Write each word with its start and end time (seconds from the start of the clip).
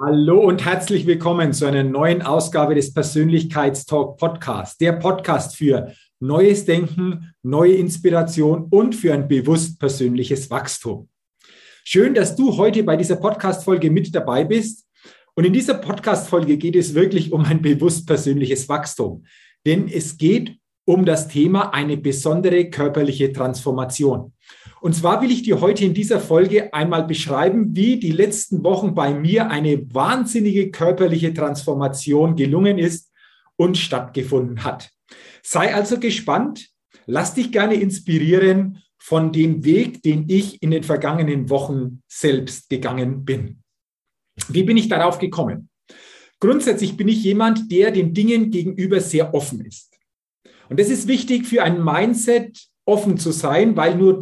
Hallo 0.00 0.38
und 0.42 0.64
herzlich 0.64 1.08
willkommen 1.08 1.52
zu 1.52 1.66
einer 1.66 1.82
neuen 1.82 2.22
Ausgabe 2.22 2.76
des 2.76 2.94
Persönlichkeitstalk 2.94 4.16
Podcast. 4.16 4.80
Der 4.80 4.92
Podcast 4.92 5.56
für 5.56 5.92
neues 6.20 6.64
Denken, 6.64 7.34
neue 7.42 7.74
Inspiration 7.74 8.68
und 8.70 8.94
für 8.94 9.12
ein 9.12 9.26
bewusst 9.26 9.80
persönliches 9.80 10.52
Wachstum. 10.52 11.08
Schön, 11.82 12.14
dass 12.14 12.36
du 12.36 12.56
heute 12.56 12.84
bei 12.84 12.96
dieser 12.96 13.16
Podcast-Folge 13.16 13.90
mit 13.90 14.14
dabei 14.14 14.44
bist. 14.44 14.86
Und 15.34 15.44
in 15.44 15.52
dieser 15.52 15.74
Podcast-Folge 15.74 16.58
geht 16.58 16.76
es 16.76 16.94
wirklich 16.94 17.32
um 17.32 17.44
ein 17.44 17.60
bewusst 17.60 18.06
persönliches 18.06 18.68
Wachstum. 18.68 19.24
Denn 19.66 19.88
es 19.88 20.16
geht 20.16 20.58
um 20.84 21.06
das 21.06 21.26
Thema 21.26 21.74
eine 21.74 21.96
besondere 21.96 22.70
körperliche 22.70 23.32
Transformation. 23.32 24.32
Und 24.80 24.94
zwar 24.94 25.20
will 25.22 25.30
ich 25.30 25.42
dir 25.42 25.60
heute 25.60 25.84
in 25.84 25.94
dieser 25.94 26.20
Folge 26.20 26.72
einmal 26.72 27.04
beschreiben, 27.04 27.74
wie 27.74 27.98
die 27.98 28.12
letzten 28.12 28.62
Wochen 28.62 28.94
bei 28.94 29.12
mir 29.12 29.50
eine 29.50 29.92
wahnsinnige 29.92 30.70
körperliche 30.70 31.34
Transformation 31.34 32.36
gelungen 32.36 32.78
ist 32.78 33.10
und 33.56 33.76
stattgefunden 33.76 34.62
hat. 34.64 34.90
Sei 35.42 35.74
also 35.74 35.98
gespannt, 35.98 36.68
lass 37.06 37.34
dich 37.34 37.50
gerne 37.50 37.74
inspirieren 37.74 38.82
von 38.98 39.32
dem 39.32 39.64
Weg, 39.64 40.02
den 40.02 40.26
ich 40.28 40.62
in 40.62 40.70
den 40.70 40.82
vergangenen 40.82 41.50
Wochen 41.50 42.02
selbst 42.06 42.68
gegangen 42.68 43.24
bin. 43.24 43.62
Wie 44.48 44.62
bin 44.62 44.76
ich 44.76 44.88
darauf 44.88 45.18
gekommen? 45.18 45.70
Grundsätzlich 46.40 46.96
bin 46.96 47.08
ich 47.08 47.24
jemand, 47.24 47.72
der 47.72 47.90
den 47.90 48.14
Dingen 48.14 48.50
gegenüber 48.50 49.00
sehr 49.00 49.34
offen 49.34 49.64
ist. 49.64 49.98
Und 50.68 50.78
das 50.78 50.88
ist 50.88 51.08
wichtig 51.08 51.46
für 51.46 51.62
ein 51.62 51.82
Mindset, 51.82 52.68
offen 52.84 53.18
zu 53.18 53.32
sein, 53.32 53.76
weil 53.76 53.96
nur 53.96 54.18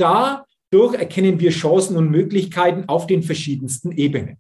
dadurch 0.71 0.95
erkennen 0.95 1.41
wir 1.41 1.51
Chancen 1.51 1.97
und 1.97 2.11
Möglichkeiten 2.11 2.85
auf 2.89 3.07
den 3.07 3.23
verschiedensten 3.23 3.93
Ebenen. 3.93 4.39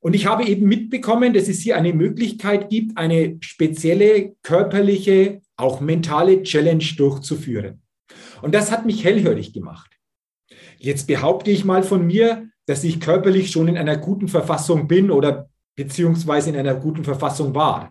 Und 0.00 0.14
ich 0.14 0.26
habe 0.26 0.46
eben 0.46 0.68
mitbekommen, 0.68 1.34
dass 1.34 1.48
es 1.48 1.60
hier 1.60 1.76
eine 1.76 1.92
Möglichkeit 1.92 2.68
gibt, 2.68 2.96
eine 2.96 3.38
spezielle 3.40 4.36
körperliche, 4.42 5.40
auch 5.56 5.80
mentale 5.80 6.42
Challenge 6.42 6.84
durchzuführen. 6.96 7.82
Und 8.42 8.54
das 8.54 8.70
hat 8.70 8.86
mich 8.86 9.04
hellhörig 9.04 9.52
gemacht. 9.52 9.98
Jetzt 10.78 11.06
behaupte 11.06 11.50
ich 11.50 11.64
mal 11.64 11.82
von 11.82 12.06
mir, 12.06 12.48
dass 12.66 12.84
ich 12.84 13.00
körperlich 13.00 13.50
schon 13.50 13.68
in 13.68 13.76
einer 13.76 13.96
guten 13.96 14.28
Verfassung 14.28 14.86
bin 14.86 15.10
oder 15.10 15.50
beziehungsweise 15.76 16.50
in 16.50 16.56
einer 16.56 16.74
guten 16.74 17.04
Verfassung 17.04 17.54
war. 17.54 17.90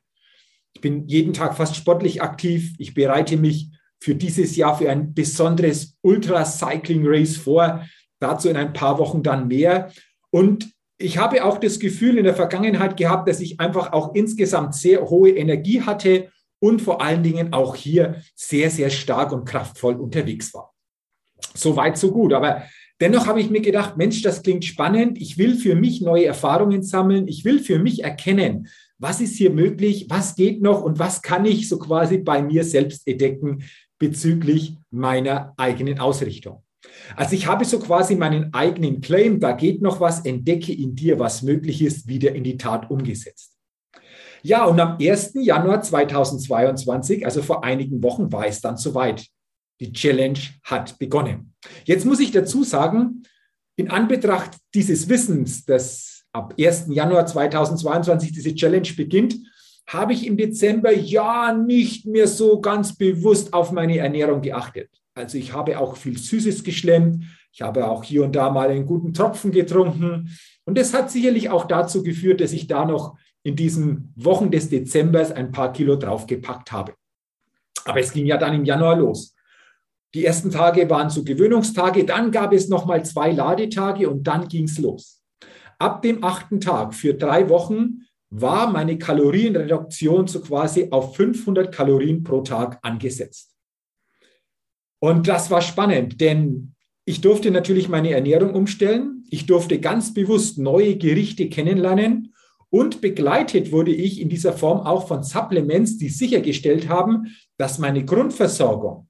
Ich 0.73 0.81
bin 0.81 1.07
jeden 1.07 1.33
Tag 1.33 1.55
fast 1.55 1.75
sportlich 1.75 2.21
aktiv. 2.21 2.73
Ich 2.77 2.93
bereite 2.93 3.37
mich 3.37 3.71
für 4.05 4.13
dieses 4.13 4.55
Jahr 4.55 4.77
für 4.77 4.87
ein 4.87 5.15
besonderes 5.15 5.97
Ultra-Cycling-Race 6.03 7.37
vor. 7.37 7.83
Dazu 8.19 8.49
in 8.49 8.55
ein 8.55 8.71
paar 8.71 8.99
Wochen 8.99 9.23
dann 9.23 9.47
mehr. 9.47 9.91
Und 10.29 10.71
ich 10.99 11.17
habe 11.17 11.43
auch 11.43 11.57
das 11.57 11.79
Gefühl 11.79 12.19
in 12.19 12.23
der 12.23 12.35
Vergangenheit 12.35 12.97
gehabt, 12.97 13.27
dass 13.27 13.39
ich 13.39 13.59
einfach 13.59 13.93
auch 13.93 14.13
insgesamt 14.13 14.75
sehr 14.75 15.09
hohe 15.09 15.31
Energie 15.31 15.81
hatte 15.81 16.29
und 16.59 16.83
vor 16.83 17.01
allen 17.01 17.23
Dingen 17.23 17.51
auch 17.51 17.75
hier 17.75 18.21
sehr, 18.35 18.69
sehr 18.69 18.91
stark 18.91 19.31
und 19.31 19.45
kraftvoll 19.45 19.95
unterwegs 19.95 20.53
war. 20.53 20.75
So 21.55 21.75
weit, 21.75 21.97
so 21.97 22.11
gut. 22.11 22.31
Aber 22.33 22.61
dennoch 23.01 23.25
habe 23.25 23.41
ich 23.41 23.49
mir 23.49 23.61
gedacht, 23.61 23.97
Mensch, 23.97 24.21
das 24.21 24.43
klingt 24.43 24.65
spannend. 24.65 25.17
Ich 25.19 25.39
will 25.39 25.55
für 25.55 25.73
mich 25.73 25.99
neue 26.01 26.25
Erfahrungen 26.25 26.83
sammeln. 26.83 27.27
Ich 27.27 27.43
will 27.43 27.57
für 27.57 27.79
mich 27.79 28.03
erkennen, 28.03 28.67
was 28.99 29.19
ist 29.19 29.35
hier 29.35 29.49
möglich, 29.49 30.05
was 30.09 30.35
geht 30.35 30.61
noch 30.61 30.83
und 30.83 30.99
was 30.99 31.21
kann 31.21 31.45
ich 31.45 31.67
so 31.67 31.79
quasi 31.79 32.19
bei 32.19 32.41
mir 32.41 32.63
selbst 32.63 33.07
entdecken, 33.07 33.63
bezüglich 34.07 34.77
meiner 34.91 35.53
eigenen 35.57 35.99
Ausrichtung. 35.99 36.63
Also 37.15 37.35
ich 37.35 37.47
habe 37.47 37.65
so 37.65 37.79
quasi 37.79 38.15
meinen 38.15 38.53
eigenen 38.53 39.01
Claim, 39.01 39.39
da 39.39 39.53
geht 39.53 39.81
noch 39.81 39.99
was, 39.99 40.25
entdecke 40.25 40.73
in 40.73 40.95
dir, 40.95 41.17
was 41.17 41.41
möglich 41.41 41.81
ist, 41.81 42.07
wieder 42.07 42.33
in 42.35 42.43
die 42.43 42.57
Tat 42.57 42.91
umgesetzt. 42.91 43.53
Ja, 44.43 44.65
und 44.65 44.79
am 44.79 44.97
1. 45.01 45.33
Januar 45.41 45.81
2022, 45.81 47.25
also 47.25 47.41
vor 47.41 47.63
einigen 47.63 48.03
Wochen, 48.03 48.31
war 48.31 48.45
es 48.45 48.61
dann 48.61 48.77
soweit. 48.77 49.25
Die 49.79 49.91
Challenge 49.91 50.39
hat 50.63 50.99
begonnen. 50.99 51.53
Jetzt 51.83 52.05
muss 52.05 52.19
ich 52.19 52.31
dazu 52.31 52.63
sagen, 52.63 53.23
in 53.75 53.89
Anbetracht 53.89 54.51
dieses 54.73 55.09
Wissens, 55.09 55.65
dass 55.65 56.25
ab 56.31 56.53
1. 56.59 56.85
Januar 56.89 57.25
2022 57.25 58.31
diese 58.31 58.53
Challenge 58.53 58.87
beginnt, 58.95 59.35
habe 59.87 60.13
ich 60.13 60.25
im 60.25 60.37
Dezember 60.37 60.91
ja 60.91 61.53
nicht 61.53 62.05
mehr 62.05 62.27
so 62.27 62.59
ganz 62.59 62.97
bewusst 62.97 63.53
auf 63.53 63.71
meine 63.71 63.97
Ernährung 63.97 64.41
geachtet. 64.41 64.89
Also 65.13 65.37
ich 65.37 65.53
habe 65.53 65.79
auch 65.79 65.95
viel 65.95 66.17
Süßes 66.17 66.63
geschlemmt. 66.63 67.23
Ich 67.51 67.61
habe 67.61 67.87
auch 67.87 68.03
hier 68.03 68.23
und 68.23 68.35
da 68.35 68.49
mal 68.49 68.69
einen 68.69 68.85
guten 68.85 69.13
Tropfen 69.13 69.51
getrunken. 69.51 70.29
Und 70.65 70.77
das 70.77 70.93
hat 70.93 71.11
sicherlich 71.11 71.49
auch 71.49 71.65
dazu 71.65 72.03
geführt, 72.03 72.41
dass 72.41 72.51
ich 72.51 72.67
da 72.67 72.85
noch 72.85 73.17
in 73.43 73.55
diesen 73.55 74.11
Wochen 74.15 74.49
des 74.51 74.69
Dezembers 74.69 75.31
ein 75.31 75.51
paar 75.51 75.71
Kilo 75.71 75.95
draufgepackt 75.95 76.71
habe. 76.71 76.95
Aber 77.85 77.99
es 77.99 78.11
ging 78.11 78.25
ja 78.25 78.37
dann 78.37 78.55
im 78.55 78.65
Januar 78.65 78.97
los. 78.97 79.35
Die 80.15 80.25
ersten 80.25 80.49
Tage 80.49 80.89
waren 80.89 81.09
so 81.09 81.23
Gewöhnungstage, 81.23 82.05
dann 82.05 82.31
gab 82.31 82.53
es 82.53 82.69
noch 82.69 82.85
mal 82.85 83.05
zwei 83.05 83.31
Ladetage 83.31 84.09
und 84.09 84.23
dann 84.23 84.47
ging 84.47 84.63
es 84.63 84.79
los. 84.79 85.21
Ab 85.77 86.01
dem 86.01 86.23
achten 86.23 86.59
Tag 86.59 86.93
für 86.93 87.13
drei 87.13 87.49
Wochen 87.49 88.05
war 88.41 88.71
meine 88.71 88.97
Kalorienreduktion 88.97 90.27
so 90.27 90.41
quasi 90.41 90.87
auf 90.91 91.15
500 91.15 91.73
Kalorien 91.73 92.23
pro 92.23 92.41
Tag 92.41 92.79
angesetzt. 92.81 93.55
Und 94.99 95.27
das 95.27 95.51
war 95.51 95.61
spannend, 95.61 96.19
denn 96.21 96.73
ich 97.05 97.21
durfte 97.21 97.51
natürlich 97.51 97.87
meine 97.87 98.11
Ernährung 98.11 98.53
umstellen. 98.55 99.23
Ich 99.29 99.45
durfte 99.45 99.79
ganz 99.79 100.13
bewusst 100.13 100.57
neue 100.57 100.97
Gerichte 100.97 101.49
kennenlernen 101.49 102.33
und 102.69 102.99
begleitet 102.99 103.71
wurde 103.71 103.93
ich 103.93 104.19
in 104.19 104.27
dieser 104.27 104.53
Form 104.53 104.79
auch 104.79 105.07
von 105.07 105.23
Supplements, 105.23 105.97
die 105.97 106.09
sichergestellt 106.09 106.89
haben, 106.89 107.35
dass 107.57 107.79
meine 107.79 108.03
Grundversorgung 108.03 109.07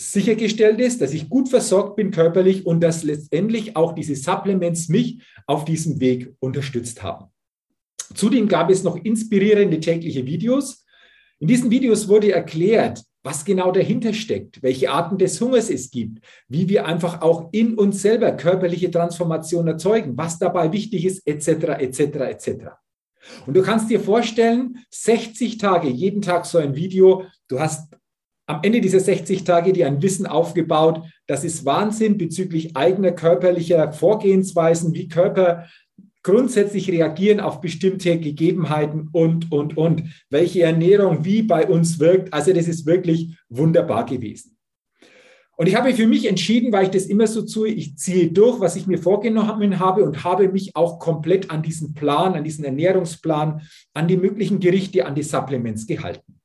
sichergestellt 0.00 0.80
ist, 0.80 1.00
dass 1.00 1.12
ich 1.12 1.28
gut 1.28 1.48
versorgt 1.48 1.96
bin 1.96 2.12
körperlich 2.12 2.64
und 2.64 2.80
dass 2.80 3.02
letztendlich 3.02 3.76
auch 3.76 3.92
diese 3.92 4.14
Supplements 4.14 4.88
mich 4.88 5.22
auf 5.46 5.64
diesem 5.64 6.00
Weg 6.00 6.34
unterstützt 6.38 7.02
haben. 7.02 7.26
Zudem 8.14 8.48
gab 8.48 8.70
es 8.70 8.82
noch 8.82 8.96
inspirierende 8.96 9.80
tägliche 9.80 10.26
Videos. 10.26 10.84
In 11.40 11.48
diesen 11.48 11.70
Videos 11.70 12.08
wurde 12.08 12.32
erklärt, 12.32 13.02
was 13.22 13.44
genau 13.44 13.72
dahinter 13.72 14.14
steckt, 14.14 14.62
welche 14.62 14.90
Arten 14.90 15.18
des 15.18 15.40
Hungers 15.40 15.70
es 15.70 15.90
gibt, 15.90 16.24
wie 16.48 16.68
wir 16.68 16.86
einfach 16.86 17.20
auch 17.20 17.48
in 17.52 17.74
uns 17.74 18.00
selber 18.00 18.32
körperliche 18.32 18.90
Transformation 18.90 19.68
erzeugen, 19.68 20.16
was 20.16 20.38
dabei 20.38 20.72
wichtig 20.72 21.04
ist, 21.04 21.26
etc., 21.26 21.80
etc., 21.80 22.00
etc. 22.00 22.48
Und 23.46 23.54
du 23.54 23.62
kannst 23.62 23.90
dir 23.90 24.00
vorstellen, 24.00 24.78
60 24.90 25.58
Tage, 25.58 25.88
jeden 25.88 26.22
Tag 26.22 26.46
so 26.46 26.58
ein 26.58 26.74
Video, 26.74 27.24
du 27.48 27.60
hast 27.60 27.92
am 28.46 28.60
Ende 28.62 28.80
dieser 28.80 29.00
60 29.00 29.44
Tage 29.44 29.72
dir 29.72 29.86
ein 29.86 30.00
Wissen 30.00 30.26
aufgebaut, 30.26 31.04
das 31.26 31.44
ist 31.44 31.66
Wahnsinn 31.66 32.16
bezüglich 32.16 32.76
eigener 32.76 33.12
körperlicher 33.12 33.92
Vorgehensweisen, 33.92 34.94
wie 34.94 35.08
Körper 35.08 35.66
grundsätzlich 36.28 36.90
reagieren 36.90 37.40
auf 37.40 37.62
bestimmte 37.62 38.18
Gegebenheiten 38.18 39.08
und, 39.12 39.50
und, 39.50 39.78
und, 39.78 40.02
welche 40.28 40.62
Ernährung 40.62 41.24
wie 41.24 41.42
bei 41.42 41.66
uns 41.66 41.98
wirkt. 41.98 42.34
Also 42.34 42.52
das 42.52 42.68
ist 42.68 42.84
wirklich 42.84 43.38
wunderbar 43.48 44.04
gewesen. 44.04 44.58
Und 45.56 45.68
ich 45.68 45.74
habe 45.74 45.92
für 45.94 46.06
mich 46.06 46.28
entschieden, 46.28 46.70
weil 46.70 46.84
ich 46.84 46.90
das 46.90 47.06
immer 47.06 47.26
so 47.26 47.46
tue, 47.46 47.70
ich 47.70 47.96
ziehe 47.96 48.30
durch, 48.30 48.60
was 48.60 48.76
ich 48.76 48.86
mir 48.86 48.98
vorgenommen 48.98 49.78
habe 49.78 50.04
und 50.04 50.22
habe 50.22 50.48
mich 50.48 50.76
auch 50.76 50.98
komplett 50.98 51.50
an 51.50 51.62
diesen 51.62 51.94
Plan, 51.94 52.34
an 52.34 52.44
diesen 52.44 52.64
Ernährungsplan, 52.64 53.62
an 53.94 54.06
die 54.06 54.18
möglichen 54.18 54.60
Gerichte, 54.60 55.06
an 55.06 55.14
die 55.14 55.22
Supplements 55.22 55.86
gehalten. 55.86 56.37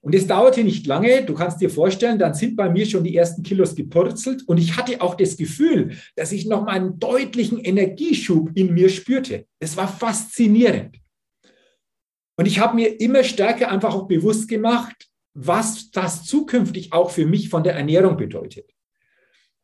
Und 0.00 0.14
es 0.14 0.26
dauerte 0.26 0.62
nicht 0.62 0.86
lange, 0.86 1.24
du 1.24 1.34
kannst 1.34 1.60
dir 1.60 1.70
vorstellen, 1.70 2.18
dann 2.18 2.34
sind 2.34 2.56
bei 2.56 2.70
mir 2.70 2.86
schon 2.86 3.02
die 3.02 3.16
ersten 3.16 3.42
Kilos 3.42 3.74
gepurzelt 3.74 4.42
und 4.46 4.58
ich 4.58 4.76
hatte 4.76 5.00
auch 5.00 5.16
das 5.16 5.36
Gefühl, 5.36 5.96
dass 6.14 6.30
ich 6.30 6.46
noch 6.46 6.64
mal 6.64 6.72
einen 6.72 6.98
deutlichen 6.98 7.58
Energieschub 7.58 8.50
in 8.54 8.72
mir 8.72 8.88
spürte. 8.90 9.46
Es 9.58 9.76
war 9.76 9.88
faszinierend. 9.88 10.96
Und 12.36 12.46
ich 12.46 12.60
habe 12.60 12.76
mir 12.76 13.00
immer 13.00 13.24
stärker 13.24 13.70
einfach 13.70 13.92
auch 13.92 14.06
bewusst 14.06 14.48
gemacht, 14.48 15.08
was 15.34 15.90
das 15.90 16.24
zukünftig 16.24 16.92
auch 16.92 17.10
für 17.10 17.26
mich 17.26 17.48
von 17.48 17.64
der 17.64 17.74
Ernährung 17.74 18.16
bedeutet. 18.16 18.72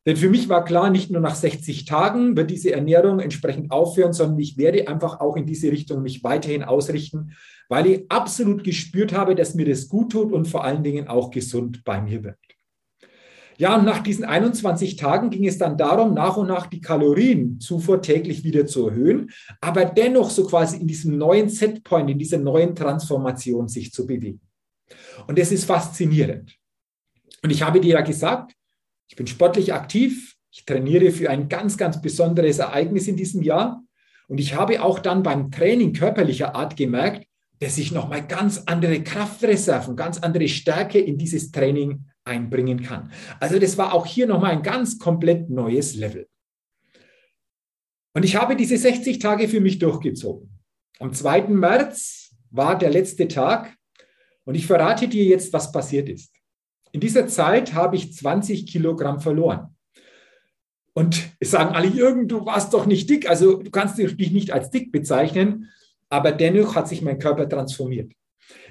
Denn 0.07 0.17
für 0.17 0.29
mich 0.29 0.49
war 0.49 0.65
klar, 0.65 0.91
nicht 0.91 1.11
nur 1.11 1.21
nach 1.21 1.35
60 1.35 1.87
Tagen 1.87 2.37
wird 2.37 2.51
diese 2.51 2.73
Ernährung 2.73 3.21
entsprechend 3.21 3.71
aufhören, 3.71 4.13
sondern 4.13 4.39
ich 4.39 4.59
werde 4.59 4.87
einfach 4.87 5.21
auch 5.21 5.37
in 5.37 5.47
diese 5.47 5.73
Richtung 5.73 6.03
mich 6.03 6.23
weiterhin 6.23 6.63
ausrichten, 6.63 7.33
weil 7.69 7.87
ich 7.87 8.05
absolut 8.11 8.65
gespürt 8.65 9.15
habe, 9.15 9.35
dass 9.35 9.55
mir 9.55 9.65
das 9.65 9.89
gut 9.89 10.13
tut 10.13 10.33
und 10.33 10.47
vor 10.47 10.65
allen 10.65 10.83
Dingen 10.83 11.09
auch 11.09 11.31
gesund 11.31 11.85
bei 11.85 12.03
mir 12.03 12.23
wirkt. 12.23 12.55
Ja, 13.57 13.77
und 13.79 13.85
nach 13.85 14.01
diesen 14.01 14.25
21 14.25 14.97
Tagen 14.97 15.31
ging 15.31 15.47
es 15.47 15.59
dann 15.59 15.79
darum, 15.79 16.13
nach 16.13 16.37
und 16.37 16.49
nach 16.49 16.67
die 16.67 16.81
Kalorienzufuhr 16.81 18.03
täglich 18.03 18.43
wieder 18.43 18.67
zu 18.67 18.89
erhöhen, 18.89 19.31
aber 19.61 19.85
dennoch 19.85 20.31
so 20.31 20.45
quasi 20.45 20.79
in 20.79 20.89
diesem 20.89 21.17
neuen 21.17 21.49
Setpoint, 21.49 22.11
in 22.11 22.19
dieser 22.19 22.39
neuen 22.39 22.75
Transformation 22.75 23.69
sich 23.69 23.93
zu 23.93 24.07
bewegen. 24.07 24.41
Und 25.29 25.39
das 25.39 25.53
ist 25.53 25.65
faszinierend. 25.65 26.57
Und 27.43 27.51
ich 27.51 27.63
habe 27.63 27.81
dir 27.81 27.93
ja 27.93 28.01
gesagt, 28.01 28.55
ich 29.15 29.17
bin 29.17 29.29
sportlich 29.29 29.73
aktiv, 29.73 30.35
ich 30.51 30.65
trainiere 30.65 31.13
für 31.13 31.31
ein 31.31 31.49
ganz, 31.49 31.77
ganz 31.77 32.03
besonderes 32.03 32.59
Ereignis 32.59 33.07
in 33.07 33.15
diesem 33.15 33.43
Jahr. 33.43 33.85
Und 34.27 34.41
ich 34.41 34.57
habe 34.57 34.83
auch 34.83 34.99
dann 34.99 35.23
beim 35.23 35.53
Training 35.53 35.93
körperlicher 35.93 36.57
Art 36.57 36.77
gemerkt, 36.77 37.25
dass 37.61 37.79
ich 37.79 37.93
nochmal 37.93 38.27
ganz 38.27 38.65
andere 38.67 39.05
Kraftreserven, 39.05 39.95
ganz 39.95 40.19
andere 40.19 40.49
Stärke 40.49 40.99
in 40.99 41.17
dieses 41.17 41.53
Training 41.53 42.07
einbringen 42.25 42.83
kann. 42.83 43.13
Also 43.39 43.61
das 43.61 43.79
war 43.79 43.95
auch 43.95 44.05
hier 44.05 44.27
nochmal 44.27 44.51
ein 44.51 44.65
ganz 44.65 44.99
komplett 44.99 45.49
neues 45.49 45.95
Level. 45.95 46.27
Und 48.15 48.25
ich 48.25 48.35
habe 48.35 48.57
diese 48.57 48.77
60 48.77 49.21
Tage 49.21 49.47
für 49.47 49.61
mich 49.61 49.79
durchgezogen. 49.79 50.59
Am 50.99 51.13
2. 51.13 51.43
März 51.51 52.35
war 52.51 52.77
der 52.77 52.91
letzte 52.91 53.29
Tag 53.29 53.77
und 54.43 54.57
ich 54.57 54.67
verrate 54.67 55.07
dir 55.07 55.23
jetzt, 55.23 55.53
was 55.53 55.71
passiert 55.71 56.09
ist. 56.09 56.34
In 56.95 57.01
dieser 57.01 57.27
Zeit 57.27 57.75
habe 57.75 57.97
ich 57.97 58.15
20 58.15 58.69
Kilogramm 58.69 59.19
verloren. 59.19 59.75
Und 60.93 61.31
es 61.41 61.51
sagen 61.51 61.75
alle, 61.75 61.89
Jürgen, 61.89 62.29
du 62.29 62.47
warst 62.47 62.73
doch 62.73 62.87
nicht 62.87 63.11
dick. 63.11 63.29
Also 63.29 63.61
du 63.61 63.69
kannst 63.73 63.99
dich 63.99 64.31
nicht 64.31 64.53
als 64.53 64.71
dick 64.71 64.93
bezeichnen, 64.93 65.71
aber 66.09 66.31
dennoch 66.31 66.77
hat 66.77 66.87
sich 66.87 67.03
mein 67.03 67.19
Körper 67.19 67.49
transformiert. 67.49 68.13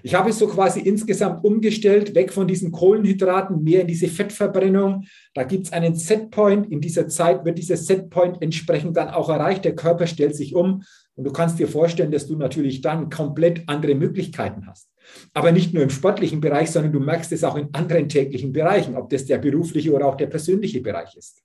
Ich 0.04 0.16
habe 0.16 0.30
es 0.30 0.40
so 0.40 0.48
quasi 0.48 0.80
insgesamt 0.80 1.44
umgestellt, 1.44 2.16
weg 2.16 2.32
von 2.32 2.48
diesen 2.48 2.72
Kohlenhydraten, 2.72 3.62
mehr 3.62 3.82
in 3.82 3.88
diese 3.88 4.08
Fettverbrennung. 4.08 5.04
Da 5.34 5.44
gibt 5.44 5.66
es 5.66 5.74
einen 5.74 5.96
Setpoint. 5.96 6.72
In 6.72 6.80
dieser 6.80 7.10
Zeit 7.10 7.44
wird 7.44 7.58
dieser 7.58 7.76
Setpoint 7.76 8.42
entsprechend 8.42 8.96
dann 8.96 9.10
auch 9.10 9.28
erreicht. 9.28 9.66
Der 9.66 9.76
Körper 9.76 10.08
stellt 10.08 10.38
sich 10.38 10.56
um 10.56 10.84
und 11.16 11.26
du 11.26 11.34
kannst 11.34 11.60
dir 11.60 11.68
vorstellen, 11.68 12.12
dass 12.12 12.28
du 12.28 12.38
natürlich 12.38 12.80
dann 12.80 13.10
komplett 13.10 13.64
andere 13.68 13.96
Möglichkeiten 13.96 14.66
hast. 14.66 14.93
Aber 15.34 15.52
nicht 15.52 15.74
nur 15.74 15.84
im 15.84 15.90
sportlichen 15.90 16.42
Bereich, 16.42 16.72
sondern 16.72 16.94
du 16.94 17.00
merkst 17.00 17.32
es 17.32 17.44
auch 17.44 17.56
in 17.56 17.74
anderen 17.74 18.10
täglichen 18.10 18.52
Bereichen, 18.52 18.96
ob 18.96 19.10
das 19.10 19.26
der 19.26 19.38
berufliche 19.38 19.94
oder 19.94 20.08
auch 20.08 20.16
der 20.16 20.28
persönliche 20.28 20.82
Bereich 20.82 21.16
ist. 21.16 21.42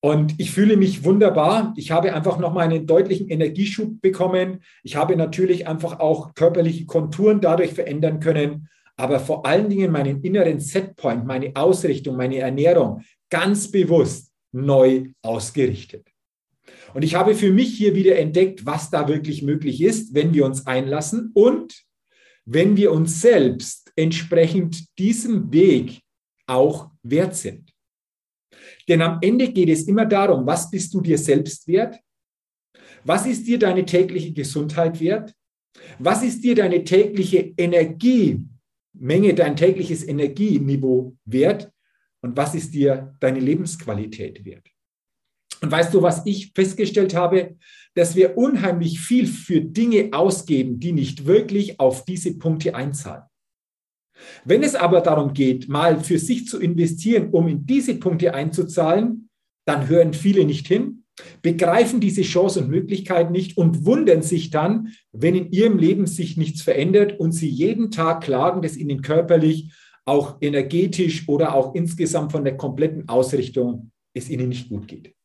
Und 0.00 0.38
ich 0.38 0.52
fühle 0.52 0.76
mich 0.76 1.04
wunderbar. 1.04 1.74
Ich 1.76 1.90
habe 1.90 2.14
einfach 2.14 2.38
nochmal 2.38 2.66
einen 2.66 2.86
deutlichen 2.86 3.28
Energieschub 3.28 4.00
bekommen. 4.00 4.62
Ich 4.84 4.94
habe 4.94 5.16
natürlich 5.16 5.66
einfach 5.66 5.98
auch 5.98 6.34
körperliche 6.34 6.86
Konturen 6.86 7.40
dadurch 7.40 7.72
verändern 7.72 8.20
können, 8.20 8.68
aber 8.96 9.20
vor 9.20 9.44
allen 9.44 9.68
Dingen 9.68 9.90
meinen 9.90 10.22
inneren 10.22 10.60
Setpoint, 10.60 11.26
meine 11.26 11.54
Ausrichtung, 11.54 12.16
meine 12.16 12.38
Ernährung 12.38 13.02
ganz 13.30 13.70
bewusst 13.70 14.32
neu 14.52 15.08
ausgerichtet. 15.22 16.06
Und 16.94 17.02
ich 17.02 17.14
habe 17.14 17.34
für 17.34 17.52
mich 17.52 17.76
hier 17.76 17.94
wieder 17.94 18.16
entdeckt, 18.18 18.66
was 18.66 18.90
da 18.90 19.08
wirklich 19.08 19.42
möglich 19.42 19.82
ist, 19.82 20.14
wenn 20.14 20.34
wir 20.34 20.44
uns 20.44 20.66
einlassen 20.66 21.30
und 21.34 21.84
wenn 22.44 22.76
wir 22.76 22.92
uns 22.92 23.20
selbst 23.20 23.92
entsprechend 23.96 24.98
diesem 24.98 25.52
Weg 25.52 26.00
auch 26.46 26.90
wert 27.02 27.34
sind. 27.34 27.72
Denn 28.88 29.02
am 29.02 29.18
Ende 29.20 29.52
geht 29.52 29.68
es 29.68 29.88
immer 29.88 30.06
darum, 30.06 30.46
was 30.46 30.70
bist 30.70 30.94
du 30.94 31.00
dir 31.00 31.18
selbst 31.18 31.66
wert? 31.66 31.98
Was 33.04 33.26
ist 33.26 33.46
dir 33.46 33.58
deine 33.58 33.84
tägliche 33.84 34.32
Gesundheit 34.32 35.00
wert? 35.00 35.32
Was 35.98 36.22
ist 36.22 36.42
dir 36.42 36.54
deine 36.54 36.84
tägliche 36.84 37.52
Energiemenge, 37.56 39.34
dein 39.34 39.56
tägliches 39.56 40.06
Energieniveau 40.06 41.16
wert? 41.24 41.70
Und 42.22 42.36
was 42.36 42.54
ist 42.54 42.74
dir 42.74 43.14
deine 43.20 43.40
Lebensqualität 43.40 44.44
wert? 44.44 44.66
Und 45.60 45.70
weißt 45.70 45.94
du, 45.94 46.02
was 46.02 46.24
ich 46.26 46.52
festgestellt 46.54 47.14
habe? 47.14 47.56
Dass 47.94 48.14
wir 48.14 48.36
unheimlich 48.36 49.00
viel 49.00 49.26
für 49.26 49.60
Dinge 49.60 50.10
ausgeben, 50.12 50.78
die 50.80 50.92
nicht 50.92 51.26
wirklich 51.26 51.80
auf 51.80 52.04
diese 52.04 52.36
Punkte 52.38 52.74
einzahlen. 52.74 53.22
Wenn 54.44 54.62
es 54.62 54.74
aber 54.74 55.00
darum 55.00 55.32
geht, 55.32 55.68
mal 55.68 56.00
für 56.00 56.18
sich 56.18 56.46
zu 56.46 56.58
investieren, 56.58 57.30
um 57.30 57.48
in 57.48 57.66
diese 57.66 57.94
Punkte 57.94 58.34
einzuzahlen, 58.34 59.28
dann 59.66 59.88
hören 59.88 60.14
viele 60.14 60.44
nicht 60.44 60.68
hin, 60.68 61.04
begreifen 61.42 62.00
diese 62.00 62.22
Chance 62.22 62.60
und 62.60 62.70
Möglichkeit 62.70 63.30
nicht 63.30 63.56
und 63.56 63.84
wundern 63.84 64.22
sich 64.22 64.50
dann, 64.50 64.92
wenn 65.12 65.34
in 65.34 65.50
ihrem 65.50 65.78
Leben 65.78 66.06
sich 66.06 66.36
nichts 66.36 66.62
verändert 66.62 67.18
und 67.18 67.32
sie 67.32 67.48
jeden 67.48 67.90
Tag 67.90 68.22
klagen, 68.22 68.62
dass 68.62 68.76
ihnen 68.76 69.02
körperlich, 69.02 69.72
auch 70.08 70.36
energetisch 70.40 71.28
oder 71.28 71.52
auch 71.52 71.74
insgesamt 71.74 72.30
von 72.30 72.44
der 72.44 72.56
kompletten 72.56 73.08
Ausrichtung 73.08 73.90
es 74.14 74.30
ihnen 74.30 74.48
nicht 74.48 74.68
gut 74.68 74.86
geht. 74.86 75.15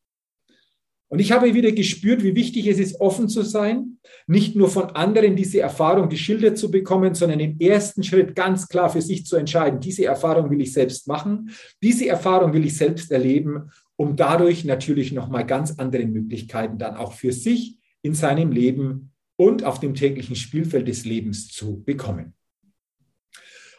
Und 1.11 1.19
ich 1.19 1.33
habe 1.33 1.53
wieder 1.53 1.73
gespürt, 1.73 2.23
wie 2.23 2.35
wichtig 2.35 2.67
es 2.67 2.79
ist, 2.79 3.01
offen 3.01 3.27
zu 3.27 3.41
sein, 3.41 3.97
nicht 4.27 4.55
nur 4.55 4.69
von 4.69 4.91
anderen 4.91 5.35
diese 5.35 5.59
Erfahrung 5.59 6.07
geschildert 6.07 6.57
zu 6.57 6.71
bekommen, 6.71 7.15
sondern 7.15 7.41
im 7.41 7.59
ersten 7.59 8.01
Schritt 8.01 8.33
ganz 8.33 8.69
klar 8.69 8.89
für 8.89 9.01
sich 9.01 9.25
zu 9.25 9.35
entscheiden, 9.35 9.81
diese 9.81 10.05
Erfahrung 10.05 10.49
will 10.49 10.61
ich 10.61 10.71
selbst 10.71 11.09
machen, 11.09 11.51
diese 11.83 12.07
Erfahrung 12.07 12.53
will 12.53 12.63
ich 12.65 12.77
selbst 12.77 13.11
erleben, 13.11 13.71
um 13.97 14.15
dadurch 14.15 14.63
natürlich 14.63 15.11
nochmal 15.11 15.45
ganz 15.45 15.77
andere 15.79 16.05
Möglichkeiten 16.05 16.77
dann 16.77 16.95
auch 16.95 17.11
für 17.11 17.33
sich 17.33 17.77
in 18.01 18.13
seinem 18.13 18.53
Leben 18.53 19.11
und 19.35 19.65
auf 19.65 19.81
dem 19.81 19.95
täglichen 19.95 20.37
Spielfeld 20.37 20.87
des 20.87 21.03
Lebens 21.03 21.49
zu 21.49 21.83
bekommen. 21.83 22.35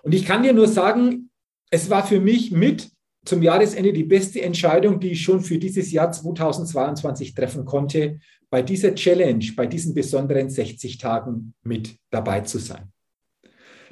Und 0.02 0.12
ich 0.12 0.26
kann 0.26 0.42
dir 0.42 0.52
nur 0.52 0.68
sagen, 0.68 1.30
es 1.70 1.88
war 1.88 2.06
für 2.06 2.20
mich 2.20 2.50
mit 2.50 2.91
zum 3.24 3.42
Jahresende 3.42 3.92
die 3.92 4.04
beste 4.04 4.42
Entscheidung, 4.42 4.98
die 4.98 5.12
ich 5.12 5.22
schon 5.22 5.40
für 5.40 5.58
dieses 5.58 5.92
Jahr 5.92 6.10
2022 6.10 7.34
treffen 7.34 7.64
konnte, 7.64 8.18
bei 8.50 8.62
dieser 8.62 8.94
Challenge, 8.94 9.44
bei 9.56 9.66
diesen 9.66 9.94
besonderen 9.94 10.50
60 10.50 10.98
Tagen 10.98 11.54
mit 11.62 11.96
dabei 12.10 12.40
zu 12.40 12.58
sein. 12.58 12.92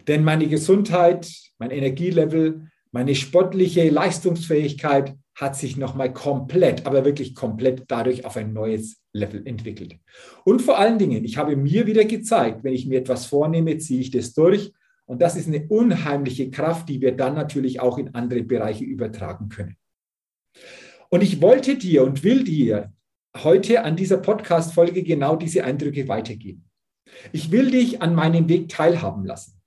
Denn 0.07 0.25
meine 0.25 0.49
Gesundheit, 0.49 1.31
mein 1.59 1.71
Energielevel, 1.71 2.69
meine 2.93 3.15
sportliche 3.15 3.89
Leistungsfähigkeit 3.89 5.15
hat 5.35 5.57
sich 5.57 5.77
nochmal 5.77 6.13
komplett, 6.13 6.87
aber 6.87 7.05
wirklich 7.05 7.35
komplett 7.35 7.85
dadurch 7.89 8.25
auf 8.25 8.37
ein 8.37 8.53
neues 8.53 9.01
Level 9.13 9.47
entwickelt. 9.47 9.97
Und 10.45 10.61
vor 10.61 10.79
allen 10.79 10.99
Dingen, 10.99 11.25
ich 11.25 11.37
habe 11.37 11.57
mir 11.57 11.87
wieder 11.87 12.05
gezeigt, 12.05 12.65
wenn 12.65 12.75
ich 12.75 12.87
mir 12.87 12.99
etwas 12.99 13.27
vornehme, 13.27 13.79
ziehe 13.79 14.01
ich 14.01 14.11
das 14.11 14.35
durch 14.35 14.73
und 15.11 15.21
das 15.21 15.35
ist 15.35 15.49
eine 15.49 15.67
unheimliche 15.67 16.53
Kraft, 16.53 16.89
die 16.89 17.01
wir 17.01 17.17
dann 17.17 17.35
natürlich 17.35 17.81
auch 17.81 17.99
in 17.99 18.15
andere 18.15 18.45
Bereiche 18.45 18.85
übertragen 18.85 19.49
können. 19.49 19.77
Und 21.09 21.25
ich 21.25 21.43
wollte 21.43 21.77
dir 21.77 22.05
und 22.05 22.23
will 22.23 22.45
dir 22.45 22.93
heute 23.37 23.83
an 23.83 23.97
dieser 23.97 24.19
Podcast-Folge 24.19 25.03
genau 25.03 25.35
diese 25.35 25.65
Eindrücke 25.65 26.07
weitergeben. 26.07 26.71
Ich 27.33 27.51
will 27.51 27.73
dich 27.73 28.01
an 28.01 28.15
meinem 28.15 28.49
Weg 28.49 28.69
teilhaben 28.69 29.25
lassen. 29.25 29.61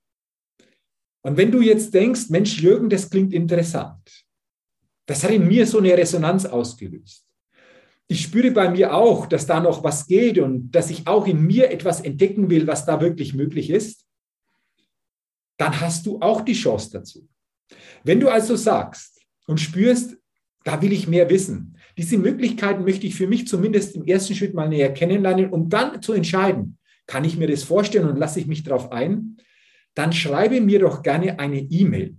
Und 1.23 1.35
wenn 1.35 1.51
du 1.51 1.59
jetzt 1.59 1.93
denkst, 1.93 2.29
Mensch, 2.29 2.62
Jürgen, 2.62 2.89
das 2.89 3.09
klingt 3.09 3.33
interessant. 3.33 4.25
Das 5.07 5.25
hat 5.25 5.31
in 5.31 5.45
mir 5.45 5.67
so 5.67 5.79
eine 5.79 5.97
Resonanz 5.97 6.45
ausgelöst. 6.45 7.27
Ich 8.07 8.21
spüre 8.21 8.51
bei 8.51 8.69
mir 8.69 8.95
auch, 8.95 9.25
dass 9.25 9.45
da 9.45 9.59
noch 9.59 9.83
was 9.83 10.07
geht 10.07 10.39
und 10.39 10.71
dass 10.71 10.89
ich 10.89 11.05
auch 11.05 11.27
in 11.27 11.41
mir 11.45 11.69
etwas 11.69 12.00
entdecken 12.00 12.50
will, 12.50 12.65
was 12.65 12.85
da 12.85 13.01
wirklich 13.01 13.33
möglich 13.33 13.69
ist 13.69 14.03
dann 15.57 15.79
hast 15.79 16.05
du 16.05 16.19
auch 16.19 16.41
die 16.41 16.53
Chance 16.53 16.89
dazu. 16.91 17.27
Wenn 18.03 18.19
du 18.19 18.29
also 18.29 18.55
sagst 18.55 19.22
und 19.48 19.60
spürst, 19.60 20.17
da 20.63 20.81
will 20.81 20.93
ich 20.93 21.07
mehr 21.07 21.29
wissen, 21.29 21.77
diese 21.98 22.17
Möglichkeiten 22.17 22.83
möchte 22.83 23.05
ich 23.05 23.15
für 23.15 23.27
mich 23.27 23.48
zumindest 23.48 23.95
im 23.95 24.05
ersten 24.05 24.36
Schritt 24.36 24.53
mal 24.53 24.69
näher 24.69 24.93
kennenlernen, 24.93 25.50
um 25.50 25.69
dann 25.69 26.01
zu 26.01 26.13
entscheiden, 26.13 26.77
kann 27.05 27.24
ich 27.24 27.38
mir 27.38 27.48
das 27.48 27.63
vorstellen 27.63 28.10
und 28.10 28.17
lasse 28.17 28.39
ich 28.39 28.48
mich 28.48 28.63
darauf 28.63 28.91
ein, 28.91 29.38
dann 29.93 30.13
schreibe 30.13 30.60
mir 30.62 30.79
doch 30.79 31.03
gerne 31.03 31.39
eine 31.39 31.60
E-Mail. 31.60 32.15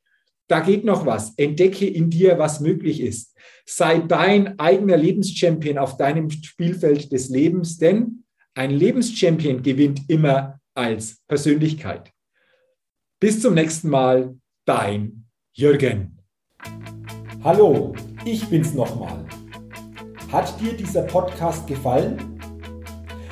da 0.49 0.59
geht 0.59 0.85
noch 0.85 1.07
was. 1.07 1.33
Entdecke 1.37 1.87
in 1.87 2.11
dir, 2.11 2.37
was 2.39 2.59
möglich 2.59 3.01
ist. 3.01 3.37
Sei 3.65 4.01
dein 4.01 4.59
eigener 4.59 4.97
Lebenschampion 4.97 5.79
auf 5.79 5.97
deinem 5.97 6.29
Spielfeld 6.29 7.13
des 7.13 7.29
Lebens, 7.29 7.79
denn 7.79 8.25
ein 8.55 8.73
Lebenschampion 8.73 9.63
gewinnt 9.63 10.01
immer 10.09 10.59
als 10.75 11.21
Persönlichkeit. 11.29 12.11
Bis 13.21 13.41
zum 13.41 13.55
nächsten 13.55 13.91
Mal, 13.91 14.35
dein 14.65 15.27
Jürgen. 15.53 16.19
Hallo, 17.45 17.95
ich 18.25 18.45
bin's 18.47 18.75
nochmal. 18.75 19.25
Hat 20.33 20.61
dir 20.61 20.73
dieser 20.73 21.03
Podcast 21.03 21.65
gefallen? 21.69 22.40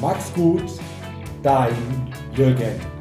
Max 0.00 0.32
gut, 0.32 0.64
dein 1.42 1.74
Jürgen. 2.34 2.99